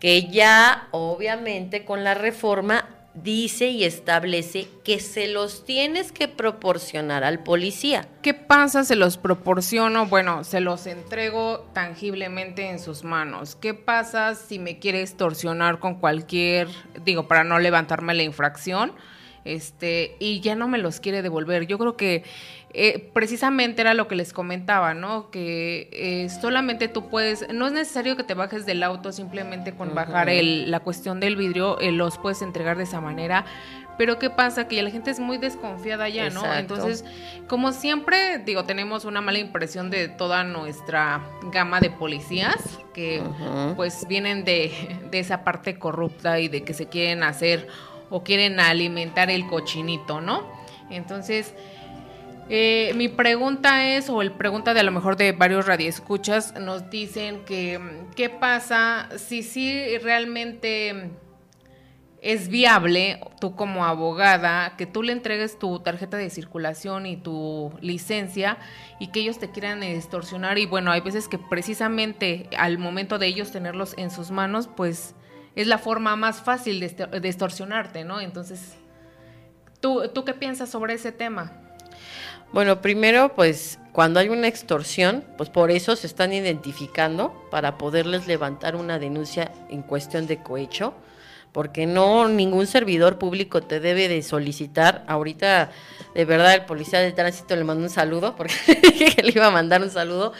[0.00, 7.24] Que ya obviamente con la reforma dice y establece que se los tienes que proporcionar
[7.24, 8.08] al policía.
[8.22, 8.84] ¿Qué pasa?
[8.84, 13.56] Se los proporciono, bueno, se los entrego tangiblemente en sus manos.
[13.56, 16.68] ¿Qué pasa si me quiere extorsionar con cualquier,
[17.04, 18.92] digo, para no levantarme la infracción?
[19.44, 21.66] Este, y ya no me los quiere devolver.
[21.66, 22.24] Yo creo que
[22.76, 25.30] eh, precisamente era lo que les comentaba, ¿no?
[25.30, 29.94] Que eh, solamente tú puedes, no es necesario que te bajes del auto simplemente con
[29.94, 33.44] bajar el, la cuestión del vidrio, eh, los puedes entregar de esa manera,
[33.96, 34.66] Pero ¿qué pasa?
[34.66, 36.42] Que la gente es muy desconfiada ya, ¿no?
[36.52, 37.04] Entonces,
[37.46, 43.22] como siempre, digo, tenemos una mala impresión de toda nuestra gama de policías que
[43.76, 44.72] pues vienen de,
[45.10, 47.68] de esa parte corrupta y de que se quieren hacer
[48.10, 50.46] o quieren alimentar el cochinito, ¿no?
[50.90, 51.54] Entonces,
[52.50, 56.90] eh, mi pregunta es, o el pregunta de a lo mejor de varios radioescuchas, nos
[56.90, 57.80] dicen que
[58.14, 61.10] qué pasa si sí realmente mm,
[62.20, 67.72] es viable tú como abogada que tú le entregues tu tarjeta de circulación y tu
[67.80, 68.58] licencia
[68.98, 73.26] y que ellos te quieran extorsionar y bueno, hay veces que precisamente al momento de
[73.26, 75.14] ellos tenerlos en sus manos, pues
[75.56, 78.20] es la forma más fácil de, de extorsionarte, ¿no?
[78.20, 78.74] Entonces,
[79.80, 81.52] ¿tú, ¿tú qué piensas sobre ese tema?
[82.52, 88.26] Bueno, primero, pues cuando hay una extorsión, pues por eso se están identificando para poderles
[88.26, 90.94] levantar una denuncia en cuestión de cohecho,
[91.52, 95.04] porque no ningún servidor público te debe de solicitar.
[95.06, 95.70] Ahorita,
[96.14, 99.46] de verdad, el policía de tránsito le mandó un saludo, porque dije que le iba
[99.46, 100.32] a mandar un saludo.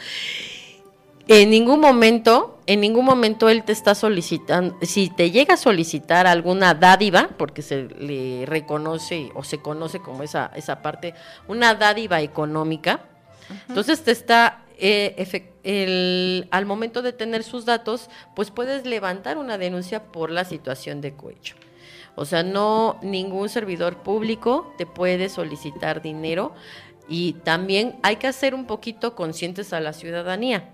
[1.27, 6.25] En ningún momento, en ningún momento él te está solicitando, si te llega a solicitar
[6.27, 11.13] alguna dádiva, porque se le reconoce o se conoce como esa, esa parte,
[11.47, 13.01] una dádiva económica,
[13.69, 19.57] entonces te está, eh, el- al momento de tener sus datos, pues puedes levantar una
[19.57, 21.55] denuncia por la situación de cohecho.
[22.15, 26.53] O sea, no ningún servidor público te puede solicitar dinero
[27.07, 30.69] y también hay que hacer un poquito conscientes a la ciudadanía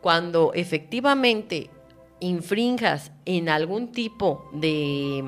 [0.00, 1.70] cuando efectivamente
[2.20, 5.24] infrinjas en algún tipo de,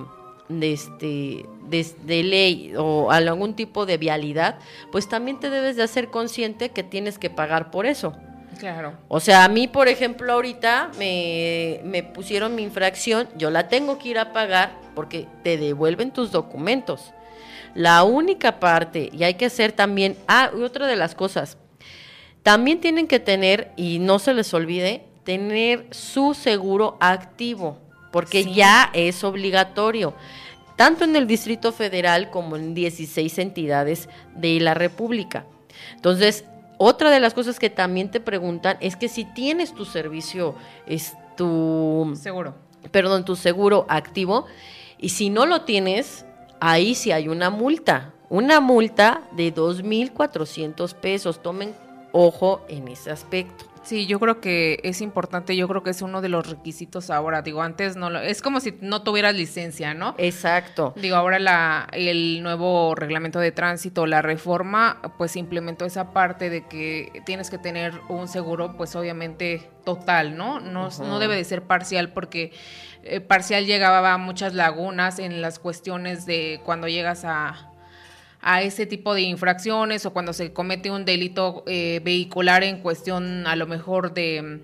[0.48, 4.58] de, este, de, de ley o algún tipo de vialidad,
[4.90, 8.14] pues también te debes de hacer consciente que tienes que pagar por eso.
[8.58, 8.92] Claro.
[9.08, 13.98] O sea, a mí, por ejemplo, ahorita me, me pusieron mi infracción, yo la tengo
[13.98, 17.12] que ir a pagar porque te devuelven tus documentos.
[17.74, 21.56] La única parte, y hay que hacer también, ah, y otra de las cosas,
[22.42, 27.78] también tienen que tener, y no se les olvide, tener su seguro activo,
[28.10, 28.54] porque Sí.
[28.54, 30.14] ya es obligatorio,
[30.76, 35.44] tanto en el Distrito Federal como en 16 entidades de la República.
[35.94, 36.44] Entonces,
[36.78, 41.12] otra de las cosas que también te preguntan es que si tienes tu servicio, es
[41.36, 42.54] tu Seguro.
[42.90, 44.46] perdón, tu seguro activo.
[44.98, 46.24] Y si no lo tienes,
[46.60, 48.12] ahí sí hay una multa.
[48.28, 51.40] Una multa de 2.400 pesos.
[51.42, 51.74] Tomen
[52.12, 53.72] ojo en ese aspecto.
[53.82, 57.42] Sí, yo creo que es importante, yo creo que es uno de los requisitos ahora.
[57.42, 60.14] Digo, antes no lo, es como si no tuvieras licencia, ¿no?
[60.18, 60.94] Exacto.
[60.96, 66.64] Digo, ahora la, el nuevo reglamento de tránsito, la reforma, pues implementó esa parte de
[66.68, 70.60] que tienes que tener un seguro, pues obviamente total, ¿no?
[70.60, 72.52] No, no debe de ser parcial porque
[73.02, 77.71] eh, parcial llegaba a muchas lagunas en las cuestiones de cuando llegas a,
[78.42, 83.46] a ese tipo de infracciones o cuando se comete un delito eh, vehicular en cuestión
[83.46, 84.60] a lo mejor de,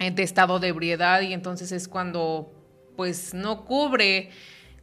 [0.00, 2.52] eh, de estado de ebriedad y entonces es cuando
[2.96, 4.30] pues no cubre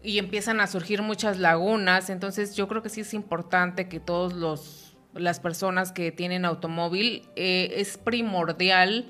[0.01, 2.09] y empiezan a surgir muchas lagunas.
[2.09, 7.27] Entonces yo creo que sí es importante que todos los las personas que tienen automóvil
[7.35, 9.09] eh, es primordial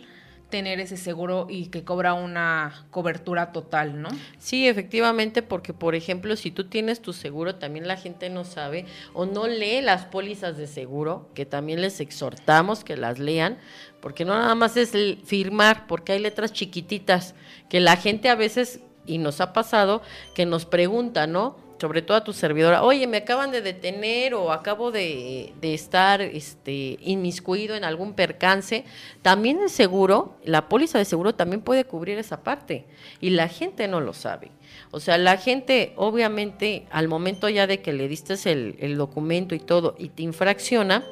[0.52, 4.10] tener ese seguro y que cobra una cobertura total, ¿no?
[4.38, 8.86] Sí, efectivamente, porque por ejemplo, si tú tienes tu seguro, también la gente no sabe
[9.14, 13.58] o no lee las pólizas de seguro, que también les exhortamos que las lean,
[14.00, 14.92] porque no nada más es
[15.24, 17.34] firmar, porque hay letras chiquititas
[17.70, 20.04] que la gente a veces, y nos ha pasado,
[20.36, 21.56] que nos pregunta, ¿no?
[21.82, 27.00] Sobre todo a tu servidora, oye, me acaban de detener o acabo de, estar este,
[27.02, 28.86] inmiscuido en algún percance.
[29.24, 32.86] También el seguro, la póliza de seguro también puede cubrir esa parte
[33.20, 34.52] y la gente no lo sabe.
[34.92, 39.56] O sea, la gente, obviamente, al momento ya de que le diste el, el documento
[39.56, 41.04] y todo y te infracciona,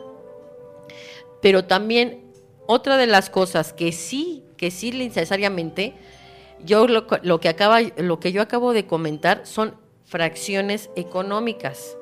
[1.42, 2.26] pero también
[2.68, 5.96] otra de las cosas que sí, que sí necesariamente,
[6.64, 11.96] yo lo, lo que acaba, lo que yo acabo de comentar son fracciones económicas.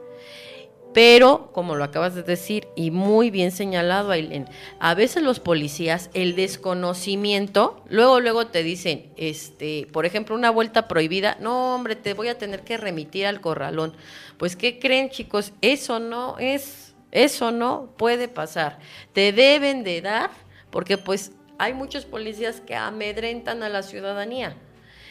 [0.93, 4.47] Pero, como lo acabas de decir, y muy bien señalado, Aileen,
[4.79, 10.87] a veces los policías, el desconocimiento, luego, luego te dicen, este, por ejemplo, una vuelta
[10.87, 13.95] prohibida, no, hombre, te voy a tener que remitir al corralón.
[14.37, 15.53] Pues, ¿qué creen, chicos?
[15.61, 18.79] Eso no es, eso no puede pasar.
[19.13, 20.31] Te deben de dar,
[20.71, 24.57] porque pues hay muchos policías que amedrentan a la ciudadanía.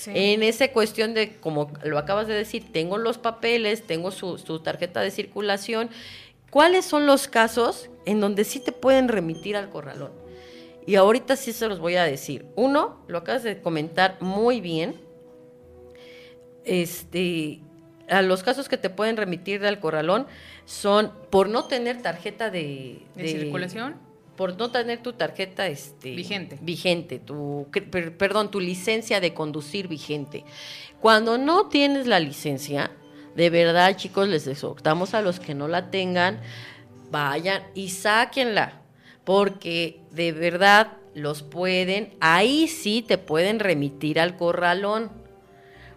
[0.08, 4.60] En esa cuestión de, como lo acabas de decir, tengo los papeles, tengo su, su
[4.60, 5.90] tarjeta de circulación.
[6.50, 10.12] ¿Cuáles son los casos en donde sí te pueden remitir al corralón?
[10.86, 12.46] Y ahorita sí se los voy a decir.
[12.54, 14.94] Uno, lo acabas de comentar muy bien.
[16.64, 17.60] Este,
[18.08, 20.26] a los casos que te pueden remitir al corralón
[20.64, 24.05] son por no tener tarjeta de, ¿De circulación?
[24.36, 26.58] Por no tener tu tarjeta este, Vigente.
[26.60, 30.44] vigente, tu, per- perdón, tu licencia de conducir vigente.
[31.00, 32.90] Cuando no tienes la licencia,
[33.34, 36.40] de verdad, chicos, les exhortamos a los que no la tengan,
[37.10, 38.80] vayan y sáquenla,
[39.24, 45.10] porque de verdad los pueden, ahí sí te pueden remitir al corralón.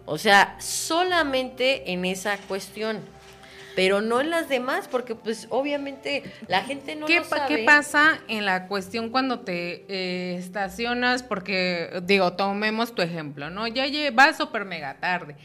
[0.06, 2.98] O sea, solamente en esa cuestión.
[3.76, 7.56] Pero no en las demás, porque pues obviamente la gente no ¿Qué, lo sabe.
[7.56, 11.22] ¿Qué pasa en la cuestión cuando te eh, estacionas?
[11.22, 13.66] Porque, digo, tomemos tu ejemplo, ¿no?
[13.68, 15.36] Ya vas súper mega tarde.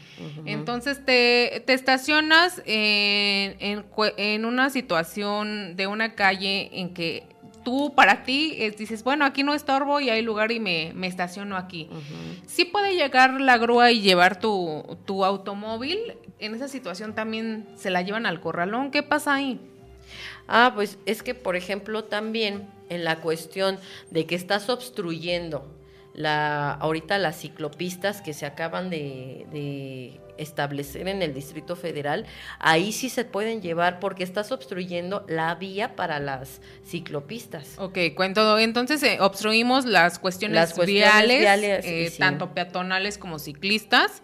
[0.44, 3.84] Entonces te, te estacionas en, en
[4.16, 7.24] en una situación de una calle en que
[7.64, 11.06] tú, para ti, es- dices, bueno, aquí no estorbo y hay lugar y me, me
[11.08, 11.88] estaciono aquí.
[12.46, 15.98] Sí puede llegar la grúa y llevar tu, tu automóvil.
[16.38, 18.90] En esa situación también se la llevan al corralón.
[18.90, 19.60] ¿Qué pasa ahí?
[20.48, 23.78] Ah, pues es que, por ejemplo, también en la cuestión
[24.10, 25.66] de que estás obstruyendo
[26.14, 32.26] la, ahorita las ciclopistas que se acaban de, de establecer en el Distrito Federal,
[32.58, 37.78] ahí sí se pueden llevar porque estás obstruyendo la vía para las ciclopistas.
[37.78, 38.58] Ok, cuento.
[38.58, 42.18] Entonces eh, obstruimos las cuestiones, Las cuestiones viales, viales, eh, sí.
[42.18, 44.22] tanto peatonales como ciclistas.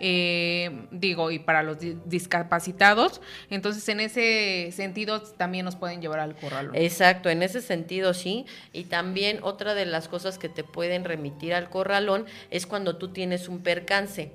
[0.00, 3.20] Eh, digo, y para los di- discapacitados.
[3.50, 6.74] Entonces, en ese sentido, también nos pueden llevar al corralón.
[6.74, 8.46] Exacto, en ese sentido sí.
[8.72, 13.12] Y también otra de las cosas que te pueden remitir al corralón es cuando tú
[13.12, 14.32] tienes un percance.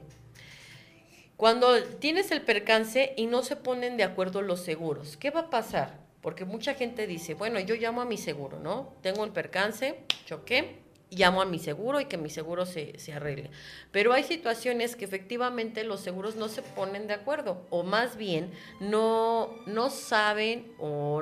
[1.38, 5.50] Cuando tienes el percance y no se ponen de acuerdo los seguros, ¿qué va a
[5.50, 5.98] pasar?
[6.22, 8.94] Porque mucha gente dice, bueno, yo llamo a mi seguro, ¿no?
[9.02, 10.80] Tengo el percance, choqué,
[11.10, 13.50] llamo a mi seguro y que mi seguro se, se arregle.
[13.92, 18.52] Pero hay situaciones que efectivamente los seguros no se ponen de acuerdo, o más bien
[18.80, 21.22] no, no saben o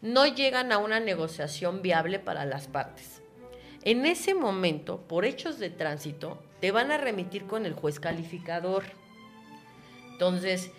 [0.00, 3.22] no llegan a una negociación viable para las partes.
[3.84, 8.84] En ese momento, por hechos de tránsito, te van a remitir con el juez calificador.
[10.12, 10.70] Entonces,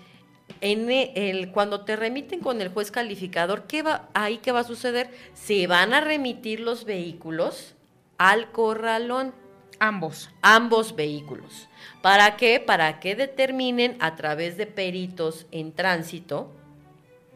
[0.62, 4.62] en e- el, cuando te remiten con el juez calificador, ¿qué va, ahí qué va
[4.62, 5.10] a suceder?
[5.34, 7.73] Se van a remitir los vehículos
[8.18, 9.34] al corralón,
[9.80, 10.30] Ambos.
[10.42, 11.68] ambos vehículos.
[12.02, 12.60] ¿Para qué?
[12.60, 16.52] Para que determinen a través de peritos en tránsito,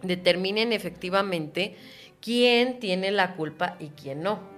[0.02, 1.76] determinen efectivamente
[2.22, 4.58] quién tiene la culpa y quién no.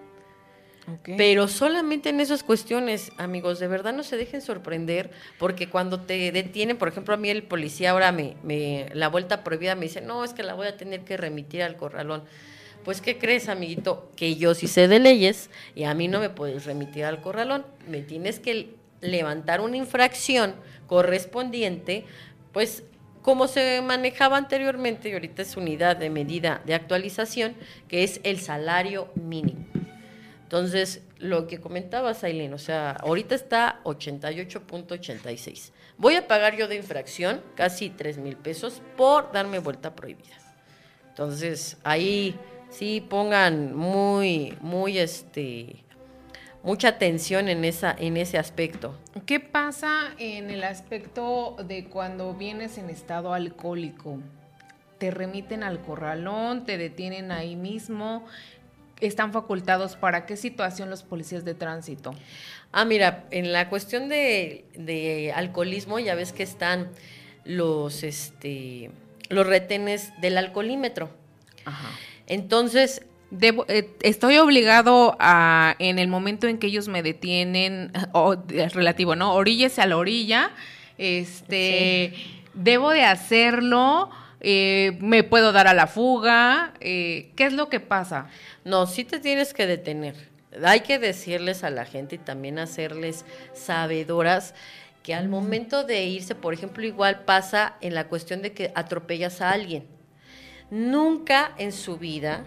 [1.03, 6.31] Pero solamente en esas cuestiones, amigos, de verdad no se dejen sorprender, porque cuando te
[6.31, 10.01] detienen, por ejemplo, a mí el policía ahora me, me la vuelta prohibida me dice,
[10.01, 12.23] no, es que la voy a tener que remitir al corralón.
[12.83, 14.09] Pues, ¿qué crees, amiguito?
[14.15, 17.65] Que yo sí sé de leyes y a mí no me puedes remitir al corralón.
[17.87, 20.55] Me tienes que levantar una infracción
[20.87, 22.05] correspondiente,
[22.51, 22.83] pues
[23.21, 27.55] como se manejaba anteriormente, y ahorita es unidad de medida de actualización,
[27.87, 29.65] que es el salario mínimo.
[30.43, 35.71] Entonces, lo que comentabas, Aileen, o sea, ahorita está 88.86.
[35.97, 40.37] Voy a pagar yo de infracción casi 3 mil pesos por darme vuelta prohibida.
[41.09, 42.35] Entonces, ahí
[42.69, 45.83] sí pongan muy, muy, este,
[46.63, 48.97] mucha atención en, esa, en ese aspecto.
[49.25, 54.19] ¿Qué pasa en el aspecto de cuando vienes en estado alcohólico?
[54.97, 58.25] Te remiten al corralón, te detienen ahí mismo.
[58.99, 62.13] ¿Están facultados para qué situación los policías de tránsito?
[62.73, 66.89] Ah, mira, en la cuestión de, de alcoholismo ya ves que están
[67.45, 68.91] los, este,
[69.29, 71.09] los retenes del alcoholímetro.
[71.63, 71.89] Ajá.
[72.29, 73.01] Entonces,
[73.31, 78.73] Debo- eh, estoy obligado a, en el momento en que ellos me detienen, o es
[78.73, 79.33] relativo, ¿no?
[79.35, 80.49] Oríllese a la orilla,
[80.97, 82.13] este,
[82.55, 84.09] debo de hacerlo,
[84.41, 88.29] eh, me puedo dar a la fuga, eh, ¿qué es lo que pasa?
[88.65, 90.15] no, sí te tienes que detener.
[90.63, 94.55] Hay que decirles a la gente y también hacerles sabedoras
[95.03, 99.41] que al momento de irse, por ejemplo, igual pasa en la cuestión de que atropellas
[99.41, 99.85] a alguien.
[100.71, 102.45] Nunca en su vida,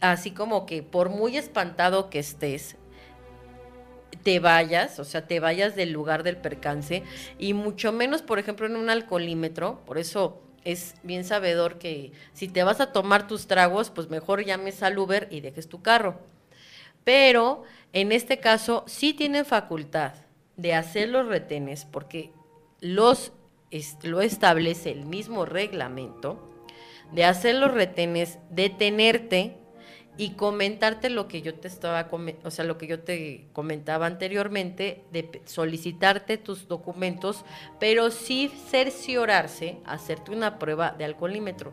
[0.00, 2.76] así como que por muy espantado que estés,
[4.22, 7.02] te vayas, o sea, te vayas del lugar del percance
[7.38, 12.48] y mucho menos, por ejemplo, en un alcoholímetro, por eso es bien sabedor que si
[12.48, 16.20] te vas a tomar tus tragos, pues mejor llames al Uber y dejes tu carro.
[17.04, 20.12] Pero en este caso sí tienen facultad
[20.56, 22.30] de hacer los retenes porque
[22.80, 23.32] los
[24.02, 26.49] lo establece el mismo reglamento
[27.12, 29.56] de hacer los retenes, detenerte
[30.16, 32.08] y comentarte lo que yo te estaba,
[32.44, 37.44] o sea, lo que yo te comentaba anteriormente, de solicitarte tus documentos,
[37.78, 41.72] pero sí cerciorarse, hacerte una prueba de alcoholímetro.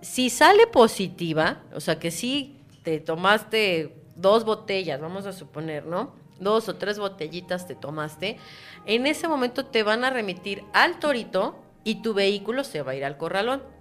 [0.00, 6.14] Si sale positiva, o sea, que sí te tomaste dos botellas, vamos a suponer, ¿no?
[6.40, 8.38] Dos o tres botellitas te tomaste,
[8.86, 12.94] en ese momento te van a remitir al torito y tu vehículo se va a
[12.96, 13.75] ir al corralón.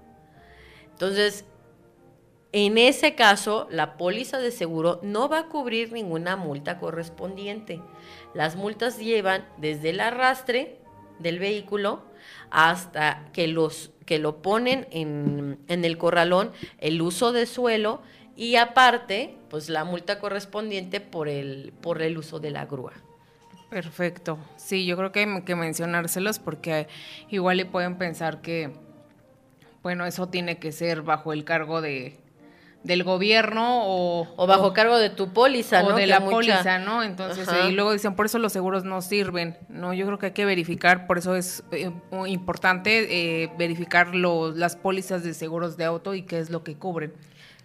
[0.96, 1.44] Entonces,
[2.54, 7.82] en ese caso, la póliza de seguro no va a cubrir ninguna multa correspondiente.
[8.34, 10.80] Las multas llevan desde el arrastre
[11.20, 12.06] del vehículo
[12.52, 18.02] hasta que, los, que lo ponen en, en el corralón, el uso de suelo
[18.38, 22.94] y aparte, pues la multa correspondiente por el, por el uso de la grúa.
[23.70, 24.38] Perfecto.
[24.56, 26.88] Sí, yo creo que hay que mencionárselos porque
[27.30, 28.72] igual le pueden pensar que,
[29.86, 32.18] bueno, eso tiene que ser bajo el cargo de
[32.82, 35.96] del gobierno o, O bajo cargo de tu póliza, o ¿no?
[35.96, 37.04] de Que la mucha- póliza, ¿no?
[37.04, 37.70] Entonces, Ajá.
[37.70, 39.94] y luego dicen, por eso los seguros no sirven, ¿no?
[39.94, 44.56] Yo creo que hay que verificar, por eso es eh, muy importante eh, verificar los,
[44.58, 47.14] las pólizas de seguros de auto y qué es lo que cubren.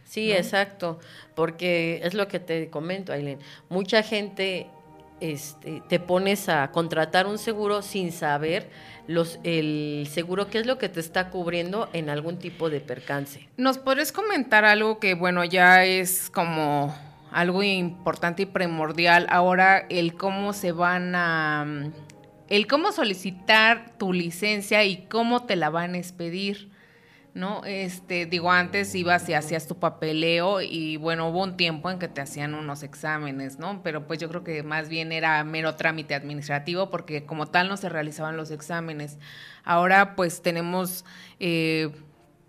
[0.04, 0.98] Sí, exacto,
[1.34, 3.38] porque es lo que te comento, Aileen.
[3.70, 4.66] Mucha gente
[5.20, 8.70] este, te pones a contratar un seguro sin saber
[9.06, 13.48] los, el seguro qué es lo que te está cubriendo en algún tipo de percance.
[13.56, 16.94] ¿Nos podrías comentar algo que, bueno, ya es como
[17.32, 21.90] algo importante y primordial ahora, el cómo se van a...
[22.48, 26.70] el cómo solicitar tu licencia y cómo te la van a expedir,
[27.34, 27.64] ¿no?
[27.64, 32.08] Este, digo, antes ibas y hacías tu papeleo y, bueno, hubo un tiempo en que
[32.08, 33.82] te hacían unos exámenes, ¿no?
[33.82, 37.76] Pero pues yo creo que más bien era mero trámite administrativo porque como tal no
[37.76, 39.18] se realizaban los exámenes.
[39.64, 41.04] Ahora pues tenemos...
[41.38, 41.90] eh,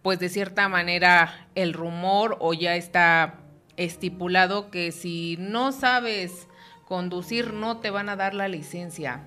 [0.02, 3.36] pues de cierta manera el rumor o ya está
[3.78, 6.48] estipulado que si no sabes
[6.86, 9.22] conducir no te van a dar la licencia.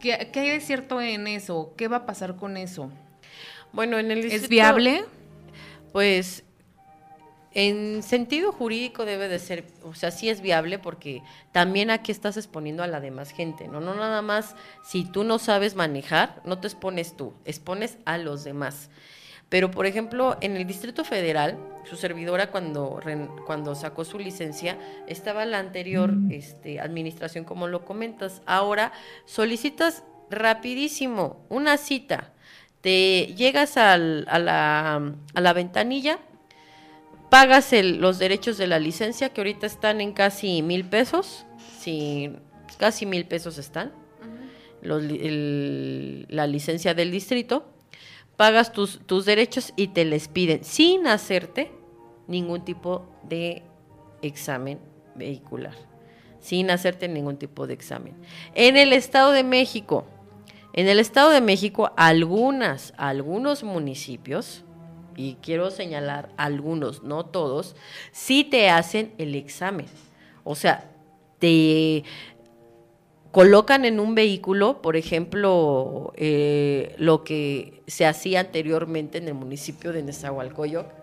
[0.00, 1.74] ¿Qué, qué hay de cierto en eso?
[1.76, 2.90] ¿Qué va a pasar con eso?
[3.72, 5.04] Bueno, en el ¿Es distrito, viable?
[5.92, 6.44] Pues
[7.52, 12.36] en sentido jurídico debe de ser, o sea, sí es viable porque también aquí estás
[12.36, 13.80] exponiendo a la demás gente, ¿no?
[13.80, 14.54] No nada más
[14.84, 18.90] si tú no sabes manejar, no te expones tú, expones a los demás.
[19.48, 21.56] Pero, por ejemplo, en el Distrito Federal,
[21.88, 23.00] su servidora cuando,
[23.46, 28.42] cuando sacó su licencia, estaba la anterior este, administración, como lo comentas.
[28.44, 28.92] Ahora
[29.24, 32.34] solicitas rapidísimo una cita.
[32.88, 36.18] Te llegas al- a, la, a la ventanilla,
[37.28, 41.44] pagas el- los derechos de la licencia, que ahorita están en casi mil pesos.
[41.80, 42.32] Sí,
[42.78, 43.92] casi mil pesos están.
[44.80, 47.66] Los li- el- la licencia del distrito
[48.38, 51.70] pagas tus, tus derechos y te les piden sin hacerte
[52.26, 53.64] ningún tipo de
[54.22, 54.78] examen
[55.14, 55.74] vehicular,
[56.40, 58.14] sin hacerte ningún tipo de examen.
[58.54, 60.06] En el Estado de México,
[60.78, 64.62] en el Estado de México, algunas, algunos municipios,
[65.16, 67.74] y quiero señalar algunos, no todos,
[68.12, 69.86] sí te hacen el examen.
[70.44, 70.88] O sea,
[71.40, 72.04] te
[73.32, 79.92] colocan en un vehículo, por ejemplo, eh, lo que se hacía anteriormente en el municipio
[79.92, 80.94] de Nezahualcóyotl,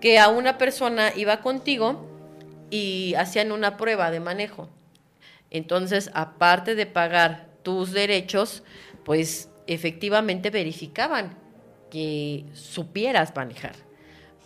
[0.00, 2.06] que a una persona iba contigo
[2.70, 4.70] y hacían una prueba de manejo.
[5.50, 8.62] Entonces, aparte de pagar tus derechos,
[9.04, 11.36] pues efectivamente verificaban
[11.90, 13.74] que supieras manejar,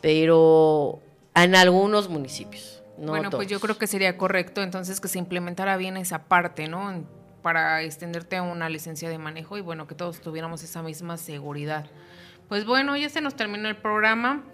[0.00, 1.00] pero
[1.34, 2.82] en algunos municipios.
[2.98, 6.66] No bueno, pues yo creo que sería correcto entonces que se implementara bien esa parte,
[6.66, 7.04] ¿no?
[7.42, 11.86] Para extenderte a una licencia de manejo y bueno, que todos tuviéramos esa misma seguridad.
[12.48, 14.44] Pues bueno, ya se nos terminó el programa.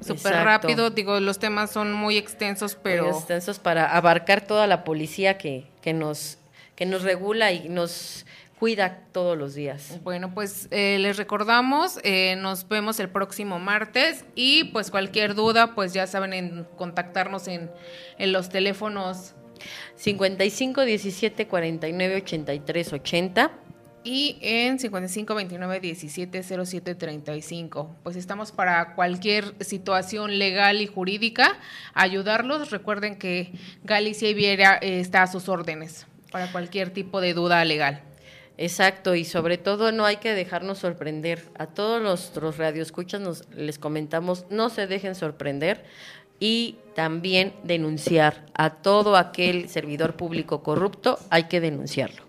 [0.00, 3.08] Súper rápido, digo, los temas son muy extensos, pero...
[3.08, 6.38] Muy extensos para abarcar toda la policía que, que nos
[6.78, 8.24] que nos regula y nos
[8.56, 9.98] cuida todos los días.
[10.04, 15.74] Bueno, pues eh, les recordamos, eh, nos vemos el próximo martes y pues cualquier duda,
[15.74, 17.68] pues ya saben en contactarnos en,
[18.18, 19.34] en los teléfonos
[19.96, 23.50] 55 17 49 83 80.
[24.04, 27.96] y en 55 29 17 07 35.
[28.04, 31.58] Pues estamos para cualquier situación legal y jurídica,
[31.92, 32.70] ayudarlos.
[32.70, 33.50] Recuerden que
[33.82, 38.02] Galicia Iberia eh, está a sus órdenes para cualquier tipo de duda legal.
[38.56, 41.44] Exacto, y sobre todo no hay que dejarnos sorprender.
[41.56, 45.84] A todos nuestros radioescuchas nos les comentamos, no se dejen sorprender
[46.40, 52.24] y también denunciar a todo aquel servidor público corrupto, hay que denunciarlo.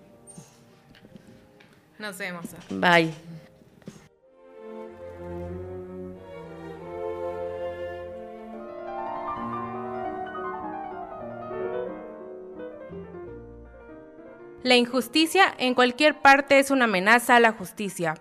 [1.97, 2.45] Nos vemos.
[2.69, 3.11] Bye.
[14.61, 18.15] La injusticia en cualquier parte es una amenaza a la justicia.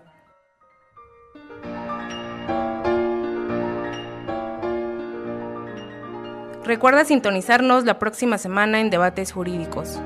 [6.62, 9.98] Recuerda sintonizarnos la próxima semana en Debates Jurídicos.